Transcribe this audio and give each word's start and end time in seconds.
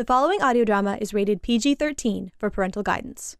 The 0.00 0.06
following 0.06 0.40
audio 0.40 0.64
drama 0.64 0.96
is 0.98 1.12
rated 1.12 1.42
PG 1.42 1.74
13 1.74 2.32
for 2.38 2.48
parental 2.48 2.82
guidance. 2.82 3.36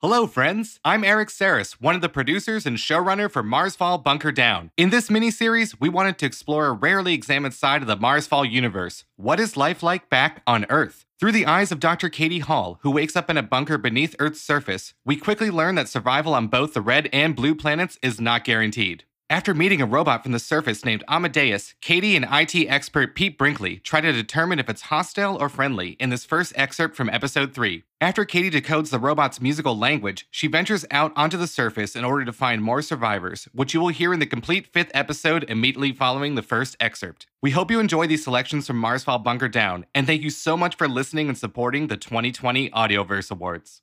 Hello, 0.00 0.28
friends. 0.28 0.78
I'm 0.84 1.02
Erik 1.02 1.28
Saras, 1.28 1.72
one 1.80 1.96
of 1.96 2.02
the 2.02 2.08
producers 2.08 2.66
and 2.66 2.76
showrunner 2.76 3.28
for 3.28 3.42
Marsfall 3.42 4.00
Bunker 4.00 4.30
Down. 4.30 4.70
In 4.76 4.90
this 4.90 5.08
miniseries, 5.08 5.74
we 5.80 5.88
wanted 5.88 6.18
to 6.18 6.26
explore 6.26 6.66
a 6.66 6.72
rarely 6.72 7.14
examined 7.14 7.54
side 7.54 7.82
of 7.82 7.88
the 7.88 7.96
Marsfall 7.96 8.48
universe. 8.48 9.02
What 9.16 9.40
is 9.40 9.56
life 9.56 9.82
like 9.82 10.08
back 10.08 10.40
on 10.46 10.66
Earth? 10.70 11.04
Through 11.18 11.32
the 11.32 11.46
eyes 11.46 11.72
of 11.72 11.80
Dr. 11.80 12.08
Katie 12.08 12.38
Hall, 12.38 12.78
who 12.82 12.92
wakes 12.92 13.16
up 13.16 13.28
in 13.28 13.36
a 13.36 13.42
bunker 13.42 13.76
beneath 13.76 14.14
Earth's 14.20 14.40
surface, 14.40 14.94
we 15.04 15.16
quickly 15.16 15.50
learn 15.50 15.74
that 15.74 15.88
survival 15.88 16.32
on 16.32 16.46
both 16.46 16.74
the 16.74 16.80
red 16.80 17.08
and 17.12 17.34
blue 17.34 17.56
planets 17.56 17.98
is 18.02 18.20
not 18.20 18.44
guaranteed. 18.44 19.02
After 19.30 19.52
meeting 19.52 19.82
a 19.82 19.86
robot 19.86 20.22
from 20.22 20.32
the 20.32 20.38
surface 20.38 20.86
named 20.86 21.04
Amadeus, 21.06 21.74
Katie 21.82 22.16
and 22.16 22.24
IT 22.32 22.66
expert 22.66 23.14
Pete 23.14 23.36
Brinkley 23.36 23.76
try 23.76 24.00
to 24.00 24.10
determine 24.10 24.58
if 24.58 24.70
it's 24.70 24.80
hostile 24.80 25.36
or 25.36 25.50
friendly 25.50 25.90
in 26.00 26.08
this 26.08 26.24
first 26.24 26.54
excerpt 26.56 26.96
from 26.96 27.10
episode 27.10 27.52
3. 27.52 27.82
After 28.00 28.24
Katie 28.24 28.50
decodes 28.50 28.88
the 28.88 28.98
robot's 28.98 29.38
musical 29.38 29.76
language, 29.76 30.26
she 30.30 30.46
ventures 30.46 30.86
out 30.90 31.12
onto 31.14 31.36
the 31.36 31.46
surface 31.46 31.94
in 31.94 32.06
order 32.06 32.24
to 32.24 32.32
find 32.32 32.62
more 32.62 32.80
survivors, 32.80 33.46
which 33.52 33.74
you 33.74 33.80
will 33.80 33.88
hear 33.88 34.14
in 34.14 34.18
the 34.18 34.24
complete 34.24 34.66
fifth 34.66 34.90
episode 34.94 35.44
immediately 35.46 35.92
following 35.92 36.34
the 36.34 36.40
first 36.40 36.74
excerpt. 36.80 37.26
We 37.42 37.50
hope 37.50 37.70
you 37.70 37.80
enjoy 37.80 38.06
these 38.06 38.24
selections 38.24 38.66
from 38.66 38.80
Marsfall 38.80 39.22
Bunker 39.22 39.48
Down, 39.50 39.84
and 39.94 40.06
thank 40.06 40.22
you 40.22 40.30
so 40.30 40.56
much 40.56 40.74
for 40.76 40.88
listening 40.88 41.28
and 41.28 41.36
supporting 41.36 41.88
the 41.88 41.98
2020 41.98 42.70
Audioverse 42.70 43.30
Awards. 43.30 43.82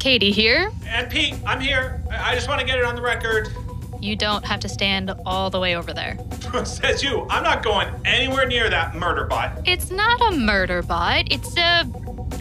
Katie 0.00 0.32
here. 0.32 0.72
And 0.88 1.08
Pete, 1.08 1.36
I'm 1.46 1.60
here. 1.60 2.02
I 2.10 2.32
I 2.32 2.34
just 2.34 2.48
want 2.48 2.60
to 2.60 2.66
get 2.66 2.76
it 2.76 2.84
on 2.84 2.96
the 2.96 3.02
record. 3.02 3.54
You 4.00 4.16
don't 4.16 4.44
have 4.44 4.60
to 4.60 4.68
stand 4.68 5.12
all 5.26 5.50
the 5.50 5.60
way 5.60 5.76
over 5.76 5.92
there. 5.92 6.18
Says 6.64 7.02
you. 7.02 7.26
I'm 7.30 7.42
not 7.42 7.62
going 7.62 7.88
anywhere 8.04 8.46
near 8.46 8.70
that 8.70 8.94
murder 8.94 9.24
bot. 9.26 9.60
It's 9.66 9.90
not 9.90 10.20
a 10.32 10.36
murder 10.36 10.82
bot, 10.82 11.30
it's 11.30 11.56
a 11.56 11.84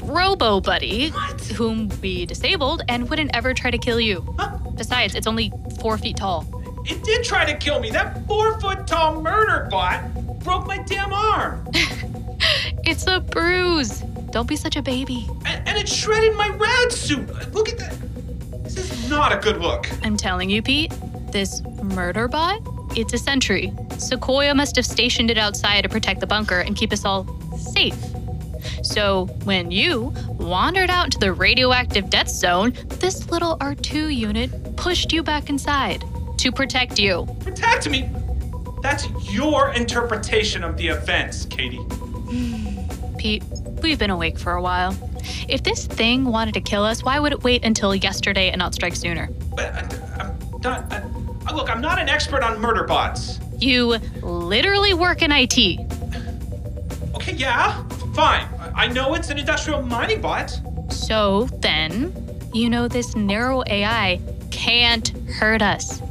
robo 0.03 0.59
buddy 0.61 1.09
What? 1.11 1.41
whom 1.41 1.89
we 2.01 2.25
disabled 2.25 2.81
and 2.87 3.09
wouldn't 3.09 3.35
ever 3.35 3.53
try 3.53 3.69
to 3.71 3.77
kill 3.77 3.99
you. 3.99 4.25
Huh? 4.39 4.57
Besides, 4.75 5.13
it's 5.15 5.27
only 5.27 5.51
four 5.79 5.97
feet 5.97 6.17
tall. 6.17 6.47
It 6.85 7.03
did 7.03 7.23
try 7.23 7.45
to 7.45 7.55
kill 7.57 7.79
me. 7.79 7.91
That 7.91 8.25
four 8.25 8.59
foot 8.61 8.87
tall 8.87 9.21
murder 9.21 9.67
bot 9.69 10.01
broke 10.43 10.65
my 10.65 10.77
damn 10.79 11.13
arm. 11.13 11.67
It's 12.85 13.05
a 13.05 13.19
bruise. 13.19 13.99
Don't 14.31 14.47
be 14.47 14.55
such 14.55 14.75
a 14.75 14.81
baby. 14.81 15.27
And, 15.45 15.67
and 15.67 15.77
it 15.77 15.87
shredded 15.87 16.33
my 16.35 16.47
rad 16.49 16.91
suit. 16.91 17.27
Look 17.53 17.69
at 17.69 17.77
that. 17.77 17.93
This 18.63 18.77
is 18.77 19.09
not 19.09 19.31
a 19.31 19.37
good 19.37 19.57
look. 19.61 19.87
I'm 20.03 20.17
telling 20.17 20.49
you, 20.49 20.61
Pete, 20.63 20.91
this 21.31 21.61
murder 21.81 22.27
bot, 22.27 22.61
it's 22.95 23.13
a 23.13 23.17
sentry. 23.17 23.73
Sequoia 23.97 24.53
must 24.53 24.75
have 24.75 24.85
stationed 24.85 25.29
it 25.29 25.37
outside 25.37 25.81
to 25.81 25.89
protect 25.89 26.19
the 26.19 26.27
bunker 26.27 26.59
and 26.59 26.75
keep 26.75 26.91
us 26.91 27.05
all 27.05 27.27
safe. 27.57 27.97
So 28.83 29.25
when 29.43 29.71
you 29.71 30.13
wandered 30.37 30.89
out 30.89 31.05
into 31.05 31.19
the 31.19 31.33
radioactive 31.33 32.09
death 32.09 32.29
zone, 32.29 32.73
this 32.99 33.29
little 33.29 33.57
R2 33.59 34.15
unit 34.15 34.75
pushed 34.75 35.13
you 35.13 35.23
back 35.23 35.49
inside 35.49 36.03
to 36.37 36.51
protect 36.51 36.99
you. 36.99 37.27
Protect 37.41 37.89
me. 37.89 38.09
That's 38.81 39.09
your 39.31 39.71
interpretation 39.73 40.63
of 40.63 40.77
the 40.77 40.87
events, 40.87 41.45
Katie. 41.45 41.81
Pete, 43.17 43.43
we've 43.81 43.99
been 43.99 44.09
awake 44.09 44.39
for 44.39 44.53
a 44.53 44.61
while. 44.61 44.95
If 45.49 45.63
this 45.63 45.85
thing 45.85 46.25
wanted 46.25 46.53
to 46.53 46.61
kill 46.61 46.83
us, 46.83 47.03
why 47.03 47.19
would 47.19 47.33
it 47.33 47.43
wait 47.43 47.65
until 47.65 47.93
yesterday 47.93 48.49
and 48.49 48.59
not 48.59 48.73
strike 48.73 48.95
sooner? 48.95 49.29
But 49.55 49.73
I, 49.73 50.23
I'm 50.23 50.61
not. 50.61 50.93
I, 50.93 51.03
look, 51.55 51.69
I'm 51.69 51.81
not 51.81 51.99
an 51.99 52.09
expert 52.09 52.43
on 52.43 52.59
murder 52.59 52.83
bots. 52.83 53.39
You 53.57 53.97
literally 54.21 54.93
work 54.93 55.21
in 55.21 55.31
IT. 55.31 55.79
Okay, 57.15 57.33
yeah, 57.33 57.83
fine. 58.13 58.47
I 58.75 58.87
know 58.87 59.13
it's 59.15 59.29
an 59.29 59.37
industrial 59.37 59.81
mining 59.81 60.21
bot. 60.21 60.59
So 60.89 61.45
then, 61.59 62.13
you 62.53 62.69
know 62.69 62.87
this 62.87 63.15
narrow 63.15 63.63
AI 63.67 64.19
can't 64.51 65.09
hurt 65.29 65.61
us. 65.61 66.01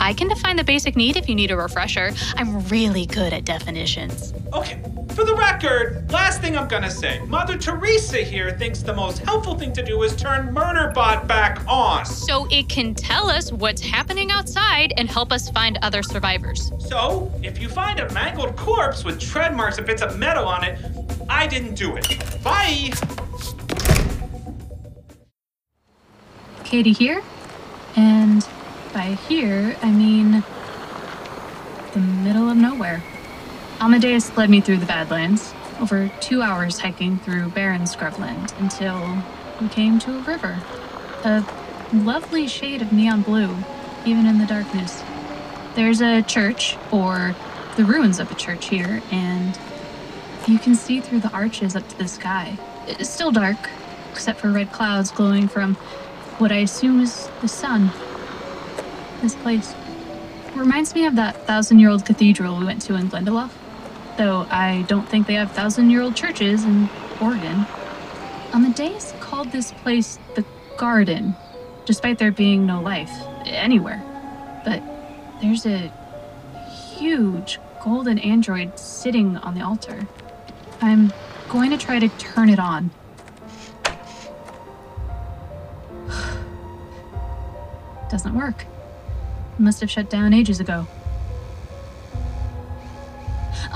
I 0.00 0.12
can 0.12 0.28
define 0.28 0.56
the 0.56 0.64
basic 0.64 0.96
need 0.96 1.16
if 1.16 1.28
you 1.28 1.34
need 1.34 1.50
a 1.50 1.56
refresher. 1.56 2.12
I'm 2.36 2.60
really 2.68 3.06
good 3.06 3.32
at 3.32 3.44
definitions. 3.44 4.32
Okay, 4.52 4.80
for 5.18 5.24
the 5.24 5.34
record, 5.34 6.08
last 6.12 6.40
thing 6.40 6.56
I'm 6.56 6.68
gonna 6.68 6.88
say 6.88 7.18
Mother 7.26 7.58
Teresa 7.58 8.18
here 8.18 8.52
thinks 8.52 8.82
the 8.82 8.94
most 8.94 9.18
helpful 9.18 9.58
thing 9.58 9.72
to 9.72 9.82
do 9.82 10.04
is 10.04 10.14
turn 10.14 10.54
Murderbot 10.54 11.26
back 11.26 11.60
on. 11.66 12.06
So 12.06 12.46
it 12.52 12.68
can 12.68 12.94
tell 12.94 13.28
us 13.28 13.50
what's 13.50 13.82
happening 13.82 14.30
outside 14.30 14.92
and 14.96 15.10
help 15.10 15.32
us 15.32 15.50
find 15.50 15.76
other 15.82 16.04
survivors. 16.04 16.70
So, 16.78 17.32
if 17.42 17.60
you 17.60 17.68
find 17.68 17.98
a 17.98 18.08
mangled 18.12 18.54
corpse 18.54 19.02
with 19.02 19.18
tread 19.18 19.56
marks 19.56 19.78
and 19.78 19.84
bits 19.88 20.02
of 20.02 20.16
metal 20.16 20.46
on 20.46 20.62
it, 20.62 20.78
I 21.28 21.48
didn't 21.48 21.74
do 21.74 21.96
it. 21.96 22.06
Bye! 22.44 22.92
Katie 26.62 26.92
here. 26.92 27.24
And 27.96 28.46
by 28.92 29.18
here, 29.28 29.76
I 29.82 29.90
mean 29.90 30.44
the 31.92 31.98
middle 31.98 32.48
of 32.48 32.56
nowhere. 32.56 33.02
Amadeus 33.80 34.36
led 34.36 34.50
me 34.50 34.60
through 34.60 34.78
the 34.78 34.86
Badlands, 34.86 35.54
over 35.80 36.10
two 36.20 36.42
hours 36.42 36.80
hiking 36.80 37.16
through 37.18 37.50
barren 37.50 37.82
scrubland 37.82 38.52
until 38.58 39.22
we 39.60 39.68
came 39.68 40.00
to 40.00 40.18
a 40.18 40.20
river. 40.22 40.60
A 41.24 41.44
lovely 41.92 42.48
shade 42.48 42.82
of 42.82 42.92
neon 42.92 43.22
blue, 43.22 43.56
even 44.04 44.26
in 44.26 44.38
the 44.38 44.46
darkness. 44.46 45.00
There's 45.76 46.00
a 46.00 46.22
church, 46.22 46.76
or 46.90 47.36
the 47.76 47.84
ruins 47.84 48.18
of 48.18 48.32
a 48.32 48.34
church 48.34 48.66
here, 48.66 49.00
and 49.12 49.56
you 50.48 50.58
can 50.58 50.74
see 50.74 51.00
through 51.00 51.20
the 51.20 51.30
arches 51.30 51.76
up 51.76 51.88
to 51.88 51.98
the 51.98 52.08
sky. 52.08 52.58
It's 52.88 53.08
still 53.08 53.30
dark, 53.30 53.70
except 54.10 54.40
for 54.40 54.50
red 54.50 54.72
clouds 54.72 55.12
glowing 55.12 55.46
from 55.46 55.76
what 56.38 56.50
I 56.50 56.58
assume 56.58 57.00
is 57.00 57.30
the 57.42 57.48
sun. 57.48 57.92
This 59.22 59.36
place 59.36 59.72
reminds 60.56 60.96
me 60.96 61.06
of 61.06 61.14
that 61.14 61.46
thousand 61.46 61.78
year 61.78 61.90
old 61.90 62.04
cathedral 62.04 62.58
we 62.58 62.64
went 62.64 62.82
to 62.82 62.96
in 62.96 63.08
Glendalough, 63.08 63.50
though 64.18 64.46
I 64.50 64.84
don't 64.88 65.08
think 65.08 65.26
they 65.26 65.34
have 65.34 65.52
thousand 65.52 65.88
year 65.90 66.02
old 66.02 66.14
churches 66.14 66.64
in 66.64 66.90
Oregon. 67.22 67.64
Amadeus 68.52 69.14
called 69.20 69.50
this 69.52 69.72
place 69.72 70.18
the 70.34 70.44
Garden, 70.76 71.34
despite 71.86 72.18
there 72.18 72.30
being 72.30 72.66
no 72.66 72.82
life 72.82 73.10
anywhere. 73.46 74.02
But 74.64 74.82
there's 75.40 75.64
a 75.64 75.90
huge 76.98 77.58
golden 77.82 78.18
android 78.18 78.78
sitting 78.78 79.36
on 79.38 79.54
the 79.54 79.62
altar. 79.62 80.06
I'm 80.80 81.12
going 81.48 81.70
to 81.70 81.78
try 81.78 81.98
to 81.98 82.08
turn 82.18 82.50
it 82.50 82.58
on. 82.58 82.90
Doesn't 88.10 88.34
work. 88.34 88.66
Must 89.58 89.80
have 89.80 89.90
shut 89.90 90.10
down 90.10 90.34
ages 90.34 90.60
ago. 90.60 90.86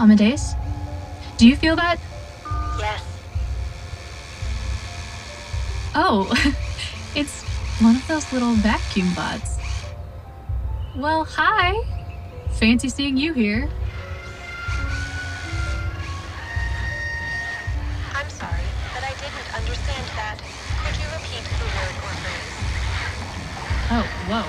Amadeus? 0.03 0.55
Do 1.37 1.47
you 1.47 1.55
feel 1.55 1.77
that? 1.77 1.97
Yes. 2.77 3.05
Oh, 5.95 6.27
it's 7.15 7.45
one 7.81 7.95
of 7.95 8.09
those 8.09 8.33
little 8.33 8.55
vacuum 8.55 9.15
bots. 9.15 9.59
Well, 10.97 11.25
hi. 11.25 11.81
Fancy 12.51 12.89
seeing 12.89 13.17
you 13.17 13.33
here. 13.33 13.71
I'm 18.13 18.29
sorry, 18.29 18.67
but 18.95 19.05
I 19.05 19.15
didn't 19.23 19.55
understand 19.55 20.05
that. 20.19 20.43
Could 20.83 20.97
you 20.99 21.07
repeat 21.15 21.45
the 21.47 21.67
word 21.79 21.95
or 22.03 22.11
phrase? 22.27 22.59
Oh, 23.95 24.07
whoa. 24.27 24.43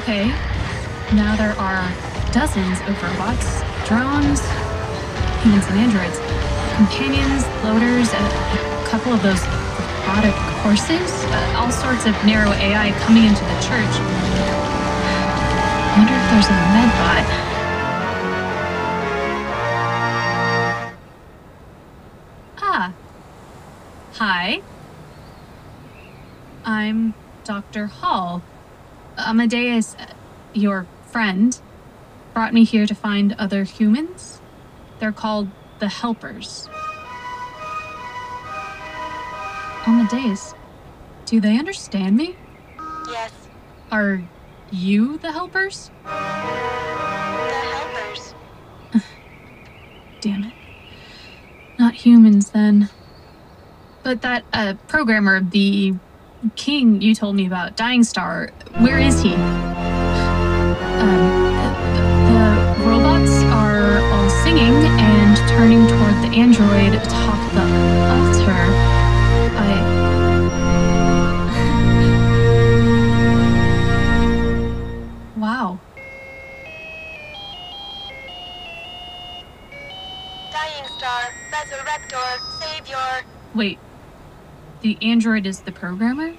Okay. 0.00 0.32
Now 1.14 1.36
there 1.36 1.52
are 1.58 2.11
dozens 2.32 2.80
of 2.88 3.02
robots, 3.02 3.60
drones, 3.86 4.40
humans 5.44 5.66
and 5.68 5.78
androids, 5.78 6.16
companions, 6.76 7.44
loaders, 7.62 8.10
a, 8.14 8.16
a 8.16 8.86
couple 8.88 9.12
of 9.12 9.22
those 9.22 9.40
robotic 9.44 10.32
horses, 10.64 11.12
uh, 11.26 11.54
all 11.58 11.70
sorts 11.70 12.06
of 12.06 12.14
narrow 12.24 12.50
AI 12.52 12.90
coming 13.00 13.24
into 13.24 13.44
the 13.44 13.60
church. 13.60 13.92
wonder 15.94 16.14
if 16.14 16.30
there's 16.30 16.48
a 16.48 16.56
medbot. 16.72 17.26
Ah. 22.62 22.94
Hi. 24.14 24.62
I'm 26.64 27.12
Dr. 27.44 27.88
Hall. 27.88 28.42
Amadeus, 29.18 29.94
uh, 29.96 30.06
your 30.54 30.86
friend, 31.04 31.60
brought 32.32 32.54
me 32.54 32.64
here 32.64 32.86
to 32.86 32.94
find 32.94 33.34
other 33.38 33.64
humans. 33.64 34.40
They're 34.98 35.12
called 35.12 35.48
the 35.78 35.88
Helpers. 35.88 36.68
On 39.86 39.98
the 39.98 40.08
days, 40.10 40.54
do 41.26 41.40
they 41.40 41.58
understand 41.58 42.16
me? 42.16 42.36
Yes. 43.08 43.32
Are 43.90 44.22
you 44.70 45.18
the 45.18 45.32
Helpers? 45.32 45.90
The 46.04 46.10
helpers. 46.10 48.34
damn 50.20 50.44
it. 50.44 50.52
Not 51.78 51.94
humans 51.94 52.50
then. 52.50 52.88
But 54.02 54.22
that 54.22 54.44
uh, 54.52 54.74
programmer, 54.88 55.40
the 55.40 55.94
king 56.56 57.00
you 57.02 57.14
told 57.14 57.36
me 57.36 57.46
about, 57.46 57.76
Dying 57.76 58.04
Star, 58.04 58.50
where 58.78 58.98
is 58.98 59.22
he? 59.22 59.34
Turning 65.56 65.86
toward 65.86 66.14
the 66.22 66.30
android 66.34 66.94
atop 66.94 67.52
the 67.52 67.60
altar. 68.08 68.64
I. 69.54 69.68
wow. 75.36 75.78
Dying 80.50 80.86
Star, 80.96 81.22
Resurrector, 81.50 82.30
Savior. 82.60 83.24
Wait. 83.54 83.78
The 84.80 84.96
android 85.02 85.46
is 85.46 85.60
the 85.60 85.72
programmer? 85.72 86.34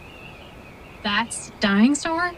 That's 1.04 1.52
Dying 1.60 1.94
Star? 1.94 2.34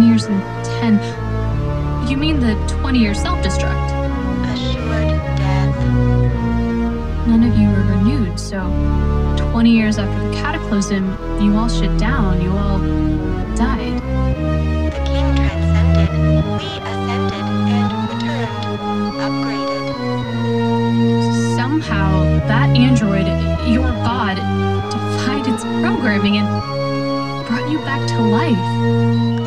10 0.00 0.08
years 0.08 0.24
and 0.24 0.40
10. 0.80 2.08
You 2.08 2.16
mean 2.16 2.40
the 2.40 2.54
20 2.68 2.98
year 2.98 3.12
self 3.12 3.38
destruct? 3.40 3.90
Assured 4.50 5.10
death. 5.36 5.76
None 7.26 7.44
of 7.44 7.58
you 7.58 7.68
were 7.68 7.82
renewed, 7.82 8.40
so 8.40 8.60
20 9.52 9.70
years 9.70 9.98
after 9.98 10.26
the 10.26 10.34
cataclysm, 10.34 11.04
you 11.42 11.54
all 11.54 11.68
shut 11.68 11.98
down, 11.98 12.40
you 12.40 12.50
all 12.50 12.78
died. 13.56 14.00
The 14.90 15.02
king 15.04 15.36
transcended. 15.36 16.08
We 16.16 16.64
ascended 16.80 17.44
and 17.76 17.92
returned. 18.08 18.56
Upgraded. 19.26 19.96
Somehow, 21.56 22.24
that 22.48 22.74
android, 22.74 23.26
your 23.68 23.90
god, 24.08 24.36
defied 24.90 25.46
its 25.46 25.62
programming 25.62 26.38
and 26.38 26.48
brought 27.46 27.70
you 27.70 27.78
back 27.80 28.08
to 28.08 28.18
life. 28.22 29.39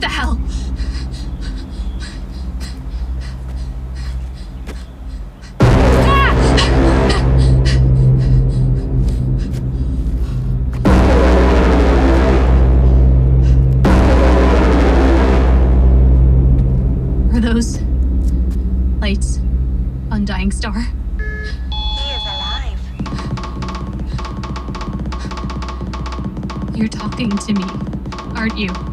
What 0.00 0.08
the 0.08 0.14
hell? 0.14 0.40
Are 17.34 17.40
those 17.40 17.82
lights 19.02 19.40
on 20.10 20.24
Dying 20.24 20.50
Star? 20.50 20.72
He 20.72 20.86
is 22.14 22.22
alive. 22.24 22.80
You're 26.74 26.88
talking 26.88 27.36
to 27.36 27.52
me, 27.52 27.64
aren't 28.34 28.56
you? 28.56 28.89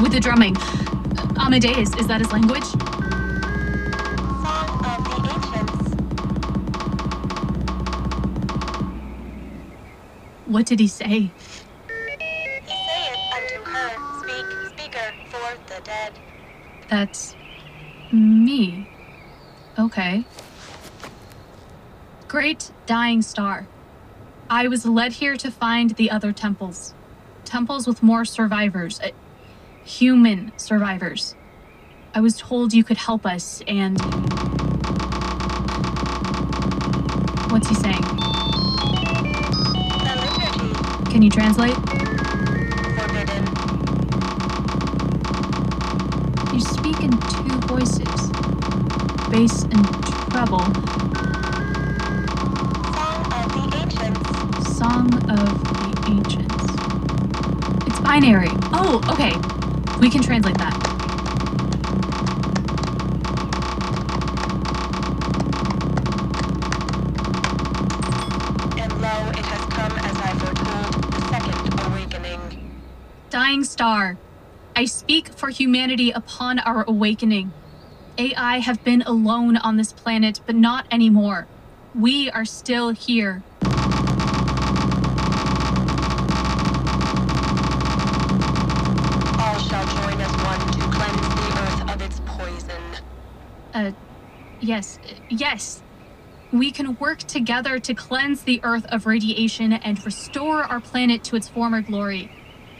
With 0.00 0.12
the 0.12 0.20
drumming. 0.20 0.56
Amadeus, 1.38 1.94
is 1.96 2.06
that 2.06 2.20
his 2.20 2.30
language? 2.32 2.64
Song 2.64 2.78
of 4.84 5.04
the 5.04 5.16
ancients. 5.34 5.94
What 10.46 10.66
did 10.66 10.78
he 10.80 10.86
say? 10.88 11.30
He 11.30 11.32
saith 12.68 13.18
unto 13.34 13.58
her, 13.70 13.90
Speak, 14.22 14.46
speaker, 14.78 15.12
for 15.30 15.56
the 15.66 15.80
dead. 15.82 16.12
That's 16.88 17.34
me. 18.12 18.88
Okay. 19.78 20.24
Great 22.28 22.70
dying 22.86 23.22
star. 23.22 23.66
I 24.50 24.68
was 24.68 24.86
led 24.86 25.12
here 25.14 25.36
to 25.36 25.50
find 25.50 25.90
the 25.90 26.10
other 26.10 26.32
temples. 26.32 26.94
Temples 27.44 27.86
with 27.86 28.02
more 28.02 28.24
survivors. 28.24 29.00
Uh, 29.00 29.10
human 29.88 30.52
survivors. 30.56 31.34
I 32.14 32.20
was 32.20 32.36
told 32.36 32.72
you 32.74 32.84
could 32.84 32.98
help 32.98 33.24
us, 33.24 33.62
and. 33.66 33.98
What's 37.50 37.68
he 37.68 37.74
saying? 37.74 38.02
Can 41.10 41.22
you 41.22 41.30
translate? 41.30 41.76
forbidden. 42.98 43.44
You 46.52 46.60
speak 46.60 47.00
in 47.00 47.12
two 47.18 47.58
voices 47.66 48.30
bass 49.30 49.62
and 49.64 49.84
treble. 50.30 50.58
Song 52.94 53.22
of 53.32 53.52
the 53.52 53.64
ancients. 53.80 54.78
Song 54.78 55.14
of 55.30 55.68
the 55.78 55.90
Ancients. 56.08 56.64
It's 57.86 58.00
binary. 58.00 58.48
Oh, 58.72 59.02
okay. 59.10 59.57
We 60.00 60.10
can 60.10 60.22
translate 60.22 60.56
that. 60.58 60.74
And 68.78 69.02
lo, 69.02 69.28
it 69.30 69.44
has 69.44 69.64
come 69.66 69.92
as 69.98 70.16
I 70.18 70.32
foretold, 70.38 71.12
the 71.12 71.20
second 71.28 71.80
awakening. 71.92 72.80
Dying 73.30 73.64
Star. 73.64 74.18
I 74.76 74.84
speak 74.84 75.30
for 75.30 75.48
humanity 75.48 76.12
upon 76.12 76.60
our 76.60 76.84
awakening. 76.86 77.52
AI 78.16 78.58
have 78.58 78.84
been 78.84 79.02
alone 79.02 79.56
on 79.56 79.76
this 79.76 79.92
planet, 79.92 80.40
but 80.46 80.54
not 80.54 80.86
anymore. 80.92 81.48
We 81.92 82.30
are 82.30 82.44
still 82.44 82.90
here. 82.90 83.42
Yes, 94.68 94.98
yes. 95.30 95.82
We 96.52 96.70
can 96.70 96.96
work 96.96 97.18
together 97.20 97.78
to 97.78 97.94
cleanse 97.94 98.42
the 98.42 98.60
Earth 98.62 98.84
of 98.86 99.06
radiation 99.06 99.72
and 99.72 100.04
restore 100.04 100.62
our 100.62 100.80
planet 100.80 101.24
to 101.24 101.36
its 101.36 101.48
former 101.48 101.80
glory. 101.80 102.30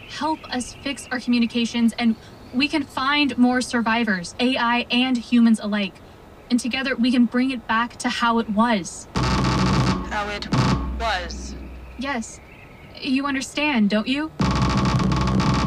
Help 0.09 0.41
us 0.55 0.75
fix 0.83 1.09
our 1.11 1.19
communications, 1.19 1.95
and 1.99 2.15
we 2.55 2.69
can 2.69 2.83
find 2.83 3.37
more 3.37 3.61
survivors, 3.61 4.35
AI 4.39 4.87
and 4.91 5.17
humans 5.17 5.61
alike. 5.61 5.95
And 6.51 6.61
together 6.61 6.95
we 6.95 7.11
can 7.11 7.25
bring 7.27 7.51
it 7.51 7.67
back 7.67 7.97
to 7.99 8.09
how 8.09 8.39
it 8.39 8.49
was. 8.51 9.09
How 9.15 10.29
it 10.29 10.47
was. 10.99 11.55
Yes, 11.99 12.41
you 13.01 13.27
understand, 13.27 13.91
don't 13.91 14.09
you? 14.09 14.31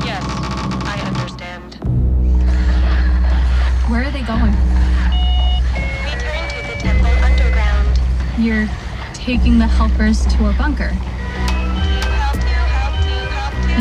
Yes, 0.03 0.23
I 0.85 1.01
understand. 1.05 1.75
Where 3.89 4.03
are 4.03 4.11
they 4.11 4.23
going? 4.23 4.70
You're 8.37 8.67
taking 9.13 9.59
the 9.59 9.67
helpers 9.67 10.25
to 10.25 10.49
a 10.49 10.53
bunker. 10.53 10.91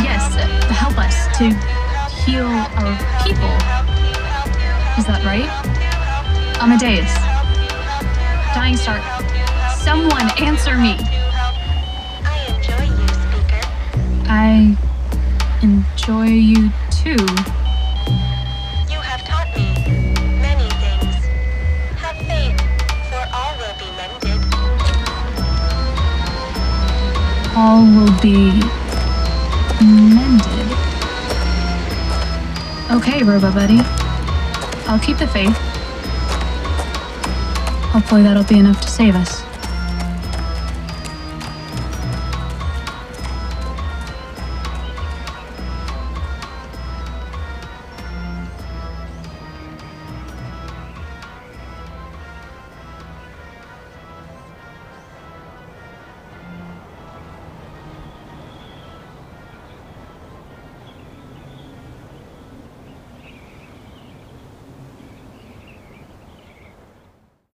Yes, 0.03 0.35
help, 0.71 0.99
us 0.99 1.27
to 1.39 1.51
heal 2.25 2.47
our 2.47 2.97
people. 3.23 3.49
help, 3.49 3.87
to 3.87 4.21
help, 4.23 4.47
to 4.47 4.61
help, 4.61 4.99
Is 4.99 5.07
that 5.07 5.23
right? 5.25 5.49
to 5.65 5.81
help, 5.81 6.27
to 6.55 6.63
Amadeus. 6.63 7.15
Dying 8.55 8.77
Star. 8.77 8.99
help, 8.99 9.27
to 9.27 9.39
help, 9.39 9.79
to 9.79 9.83
Someone 9.85 10.31
answer 10.43 10.77
me. 10.77 10.97
I 12.25 12.47
enjoy 12.49 12.85
you, 12.85 13.09
speaker. 13.09 13.63
I 14.29 14.77
enjoy 15.63 16.27
you 16.27 16.71
too. 16.91 17.60
All 27.63 27.85
will 27.85 28.21
be 28.23 28.59
mended. 29.85 30.69
Okay, 32.91 33.23
Robo 33.23 33.53
Buddy. 33.53 33.81
I'll 34.89 34.99
keep 34.99 35.19
the 35.19 35.29
faith. 35.29 35.55
Hopefully 37.93 38.23
that'll 38.23 38.45
be 38.45 38.59
enough 38.59 38.81
to 38.81 38.89
save 38.89 39.15
us. 39.15 39.50